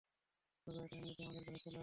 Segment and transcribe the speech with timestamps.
[0.67, 1.79] তবে এটা এমনিতেই আমাদের কাছে চলে আসবে।